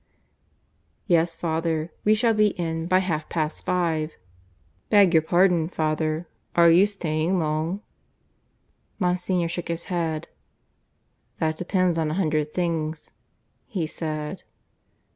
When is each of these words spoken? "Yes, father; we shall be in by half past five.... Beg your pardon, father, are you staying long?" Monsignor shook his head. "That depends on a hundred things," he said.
"Yes, 1.05 1.35
father; 1.35 1.91
we 2.03 2.15
shall 2.15 2.33
be 2.33 2.59
in 2.59 2.87
by 2.87 2.97
half 2.97 3.29
past 3.29 3.63
five.... 3.63 4.13
Beg 4.89 5.13
your 5.13 5.21
pardon, 5.21 5.69
father, 5.69 6.25
are 6.55 6.71
you 6.71 6.87
staying 6.87 7.37
long?" 7.37 7.81
Monsignor 8.97 9.47
shook 9.47 9.67
his 9.67 9.83
head. 9.93 10.27
"That 11.37 11.55
depends 11.57 11.99
on 11.99 12.09
a 12.09 12.15
hundred 12.15 12.51
things," 12.51 13.11
he 13.67 13.85
said. 13.85 14.41